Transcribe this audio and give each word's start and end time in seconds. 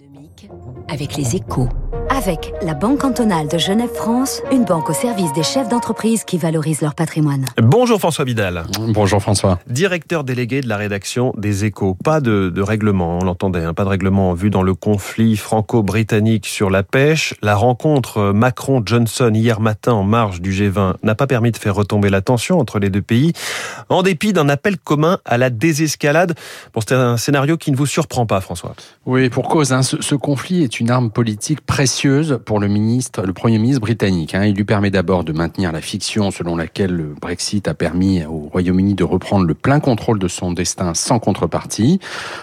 économique 0.00 0.48
avec 0.88 1.16
les 1.16 1.36
échos. 1.36 1.68
Avec 2.10 2.52
la 2.62 2.74
Banque 2.74 2.98
cantonale 2.98 3.48
de 3.48 3.56
Genève-France, 3.56 4.42
une 4.50 4.64
banque 4.64 4.90
au 4.90 4.92
service 4.92 5.32
des 5.32 5.42
chefs 5.42 5.68
d'entreprise 5.68 6.24
qui 6.24 6.38
valorisent 6.38 6.80
leur 6.80 6.94
patrimoine. 6.94 7.44
Bonjour 7.62 7.98
François 7.98 8.24
Vidal. 8.24 8.64
Bonjour 8.88 9.20
François. 9.22 9.58
Directeur 9.68 10.24
délégué 10.24 10.60
de 10.60 10.68
la 10.68 10.76
rédaction 10.76 11.32
des 11.36 11.64
échos. 11.64 11.96
Pas 12.02 12.20
de, 12.20 12.50
de 12.50 12.62
règlement, 12.62 13.18
on 13.18 13.24
l'entendait, 13.24 13.62
hein, 13.64 13.74
pas 13.74 13.84
de 13.84 13.88
règlement 13.88 14.30
en 14.30 14.34
vue 14.34 14.50
dans 14.50 14.62
le 14.62 14.74
conflit 14.74 15.36
franco-britannique 15.36 16.46
sur 16.46 16.68
la 16.68 16.82
pêche. 16.82 17.34
La 17.42 17.54
rencontre 17.54 18.32
Macron-Johnson 18.32 19.30
hier 19.32 19.60
matin 19.60 19.92
en 19.92 20.04
marge 20.04 20.40
du 20.40 20.52
G20 20.52 20.94
n'a 21.02 21.14
pas 21.14 21.26
permis 21.26 21.52
de 21.52 21.56
faire 21.56 21.74
retomber 21.74 22.10
la 22.10 22.22
tension 22.22 22.58
entre 22.58 22.78
les 22.80 22.90
deux 22.90 23.02
pays, 23.02 23.32
en 23.88 24.02
dépit 24.02 24.32
d'un 24.32 24.48
appel 24.48 24.78
commun 24.78 25.18
à 25.24 25.38
la 25.38 25.48
désescalade. 25.50 26.34
Bon, 26.74 26.80
c'est 26.80 26.94
un 26.94 27.16
scénario 27.16 27.56
qui 27.56 27.70
ne 27.70 27.76
vous 27.76 27.86
surprend 27.86 28.26
pas, 28.26 28.40
François. 28.40 28.74
Oui, 29.06 29.30
pour 29.30 29.48
cause. 29.48 29.72
Hein, 29.72 29.82
ce, 30.00 30.14
conflit 30.14 30.62
est 30.62 30.78
une 30.78 30.90
arme 30.90 31.10
politique 31.10 31.60
précieuse 31.62 32.40
pour 32.44 32.60
le 32.60 32.68
Premier 33.32 33.58
ministre 33.58 33.80
britannique. 33.80 34.34
Hein. 34.34 34.44
Il 34.44 34.54
lui 34.54 34.64
permet 34.64 34.90
d'abord 34.90 35.24
de 35.24 35.32
maintenir 35.32 35.72
la 35.72 35.80
fiction 35.80 36.30
selon 36.30 36.56
laquelle 36.56 36.92
le 36.92 37.14
Brexit 37.20 37.66
a 37.66 37.74
permis 37.74 38.24
au 38.24 38.48
Royaume-Uni 38.52 38.94
de 38.94 39.04
reprendre 39.04 39.46
le 39.46 39.54
plein 39.54 39.80
contrôle 39.80 40.18
de 40.18 40.28
son 40.28 40.52
destin 40.52 40.94
sans 40.94 41.18
contrepartie, 41.18 41.98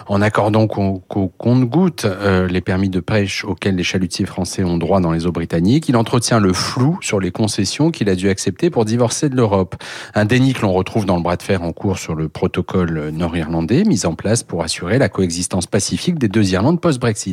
en 0.08 0.20
accordant 0.20 0.66
qu'au 0.66 1.32
compte-goutte 1.38 2.04
euh, 2.04 2.46
les 2.48 2.60
permis 2.60 2.88
de 2.88 3.00
pêche 3.00 3.44
auxquels 3.44 3.76
les 3.76 3.84
chalutiers 3.84 4.26
français 4.26 4.64
ont 4.64 4.76
droit 4.76 5.00
dans 5.00 5.12
les 5.12 5.26
eaux 5.26 5.32
britanniques. 5.32 5.88
Il 5.88 5.96
entretient 5.96 6.40
le 6.40 6.52
flou 6.52 6.98
sur 7.00 7.20
les 7.20 7.30
concessions 7.30 7.90
qu'il 7.90 8.08
a 8.08 8.14
dû 8.14 8.28
accepter 8.28 8.70
pour 8.70 8.84
divorcer 8.84 9.28
de 9.28 9.36
l'Europe. 9.36 9.76
Un 10.14 10.24
déni 10.24 10.52
que 10.52 10.62
l'on 10.62 10.72
retrouve 10.72 11.06
dans 11.06 11.16
le 11.16 11.22
bras 11.22 11.36
de 11.36 11.42
fer 11.42 11.62
en 11.62 11.72
cours 11.72 11.98
sur 11.98 12.14
le 12.14 12.28
protocole 12.28 13.10
nord-irlandais 13.10 13.84
mis 13.84 14.06
en 14.06 14.14
place 14.14 14.42
pour 14.42 14.62
assurer 14.62 14.98
la 14.98 15.08
coexistence 15.08 15.66
pacifique 15.66 16.18
des 16.18 16.28
deux 16.28 16.52
Irlandes 16.52 16.80
post-Brexit. 16.80 17.27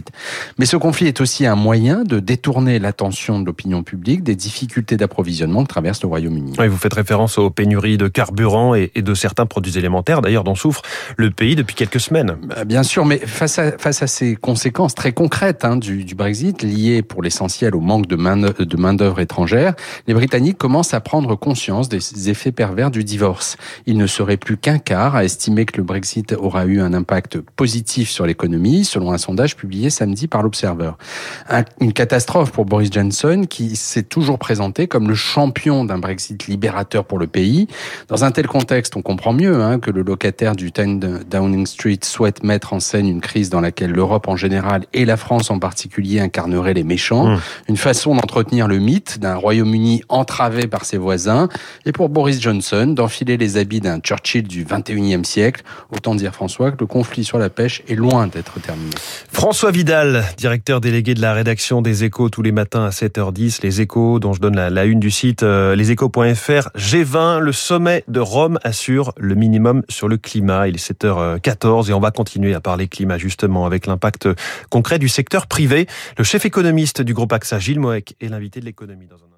Mais 0.58 0.66
ce 0.66 0.78
conflit 0.78 1.08
est 1.08 1.22
aussi 1.22 1.46
un 1.46 1.56
moyen 1.56 2.04
de 2.04 2.20
détourner 2.20 2.80
l'attention 2.80 3.40
de 3.40 3.46
l'opinion 3.46 3.84
publique 3.84 4.24
des 4.24 4.36
difficultés 4.36 4.98
d'approvisionnement 4.98 5.64
que 5.64 5.70
traverse 5.70 6.02
le 6.02 6.08
Royaume-Uni. 6.08 6.54
Oui, 6.60 6.68
vous 6.68 6.78
faites 6.78 6.94
référence 6.94 7.38
aux 7.38 7.50
pénuries 7.50 7.98
de 7.98 8.08
carburant 8.08 8.76
et, 8.76 8.92
de 8.96 9.14
certains 9.14 9.46
produits 9.46 9.78
élémentaires, 9.78 10.22
d'ailleurs, 10.22 10.44
dont 10.44 10.56
souffre 10.56 10.82
le 11.18 11.32
pays 11.32 11.56
depuis 11.56 11.76
quelques 11.76 12.00
semaines. 12.00 12.38
Bah, 12.44 12.66
bien 12.66 12.84
sûr, 12.84 13.06
mais 13.06 13.18
face 13.20 13.60
à, 13.60 13.78
face 13.78 14.02
à 14.02 14.08
ces 14.08 14.36
conséquences 14.36 14.96
très 14.96 15.12
concrètes 15.12 15.66
hein, 15.66 15.78
du, 15.78 16.04
du, 16.04 16.16
Brexit, 16.16 16.64
liées 16.64 17.02
pour 17.02 17.22
l'essentiel 17.22 17.76
au 17.76 17.82
manque 17.82 18.08
de 18.08 18.16
main-d'œuvre 18.16 19.20
étrangère, 19.20 19.76
les 20.08 20.14
Britanniques 20.14 20.58
commencent 20.58 20.94
à 20.94 21.02
prendre 21.02 21.36
conscience 21.36 21.90
des 21.90 22.30
effets 22.30 22.52
pervers 22.52 22.92
du 22.92 23.04
divorce. 23.04 23.58
Il 23.86 23.98
ne 23.98 24.08
serait 24.08 24.38
plus 24.38 24.58
qu'un 24.58 24.80
quart 24.80 25.16
à 25.16 25.24
estimer 25.24 25.66
que 25.66 25.78
le 25.78 25.84
Brexit 25.84 26.34
aura 26.34 26.66
eu 26.66 26.82
un 26.82 26.94
impact 26.94 27.40
positif 27.40 28.10
sur 28.10 28.26
l'économie, 28.26 28.86
selon 28.86 29.12
un 29.12 29.18
sondage 29.18 29.56
publié 29.56 29.85
samedi 29.90 30.28
par 30.28 30.44
l'Observer. 30.44 30.92
Une 31.80 31.94
catastrophe 31.94 32.52
pour 32.52 32.66
Boris 32.66 32.90
Johnson 32.92 33.46
qui 33.50 33.76
s'est 33.76 34.04
toujours 34.04 34.40
présenté 34.40 34.88
comme 34.88 35.08
le 35.08 35.16
champion 35.16 35.86
d'un 35.86 35.98
Brexit 35.98 36.48
libérateur 36.48 37.06
pour 37.06 37.20
le 37.20 37.28
pays. 37.28 37.68
Dans 38.08 38.24
un 38.24 38.32
tel 38.32 38.48
contexte, 38.48 38.96
on 38.96 39.02
comprend 39.02 39.34
mieux 39.34 39.62
hein, 39.62 39.80
que 39.80 39.92
le 39.92 40.02
locataire 40.02 40.56
du 40.56 40.72
10 40.72 41.26
Downing 41.30 41.66
Street 41.66 42.00
souhaite 42.04 42.44
mettre 42.44 42.74
en 42.74 42.80
scène 42.80 43.08
une 43.08 43.22
crise 43.22 43.50
dans 43.50 43.62
laquelle 43.62 43.92
l'Europe 43.92 44.28
en 44.28 44.36
général 44.36 44.86
et 44.94 45.06
la 45.06 45.18
France 45.18 45.50
en 45.52 45.60
particulier 45.60 46.20
incarneraient 46.20 46.74
les 46.74 46.84
méchants. 46.84 47.28
Mmh. 47.28 47.40
Une 47.70 47.78
façon 47.78 48.16
d'entretenir 48.16 48.68
le 48.68 48.80
mythe 48.80 49.20
d'un 49.20 49.36
Royaume-Uni 49.36 50.04
entravé 50.10 50.68
par 50.68 50.86
ses 50.86 50.98
voisins 50.98 51.50
et 51.86 51.92
pour 51.92 52.10
Boris 52.10 52.42
Johnson 52.42 52.88
d'enfiler 52.88 53.38
les 53.38 53.58
habits 53.58 53.82
d'un 53.82 54.00
Churchill 54.00 54.48
du 54.48 54.66
21e 54.66 55.24
siècle. 55.24 55.64
Autant 55.92 56.16
dire 56.16 56.34
François 56.34 56.72
que 56.72 56.78
le 56.80 56.86
conflit 56.86 57.24
sur 57.24 57.38
la 57.38 57.50
pêche 57.50 57.84
est 57.88 57.96
loin 57.96 58.28
d'être 58.28 58.60
terminé. 58.60 58.92
François 59.32 59.72
Vidal, 59.76 60.24
directeur 60.38 60.80
délégué 60.80 61.16
de 61.16 61.22
la 61.22 61.34
rédaction 61.34 61.82
des 61.82 62.06
Échos 62.06 62.30
tous 62.30 62.42
les 62.42 62.54
matins 62.54 62.86
à 62.86 62.92
7h10. 62.92 63.60
Les 63.62 63.82
Échos, 63.82 64.20
dont 64.20 64.32
je 64.32 64.40
donne 64.40 64.56
la, 64.56 64.86
une 64.86 65.02
du 65.02 65.12
site 65.12 65.44
euh, 65.44 65.76
leséchos.fr. 65.76 66.70
G20, 66.78 67.40
le 67.40 67.52
sommet 67.52 68.06
de 68.08 68.22
Rome 68.22 68.58
assure 68.64 69.12
le 69.18 69.36
minimum 69.36 69.84
sur 69.90 70.08
le 70.08 70.16
climat. 70.16 70.70
Il 70.70 70.76
est 70.76 70.92
7h14 70.92 71.90
et 71.90 71.94
on 71.94 72.00
va 72.00 72.12
continuer 72.12 72.54
à 72.54 72.62
parler 72.62 72.88
climat 72.88 73.18
justement 73.18 73.66
avec 73.66 73.86
l'impact 73.86 74.30
concret 74.70 74.98
du 74.98 75.10
secteur 75.10 75.46
privé. 75.46 75.88
Le 76.18 76.24
chef 76.24 76.46
économiste 76.46 77.02
du 77.02 77.14
groupe 77.14 77.34
AXA, 77.34 77.60
Gilles 77.60 77.82
Moek, 77.82 78.16
est 78.22 78.30
l'invité 78.30 78.62
de 78.62 78.66
l'économie 78.66 79.08
dans 79.08 79.18
un 79.18 79.35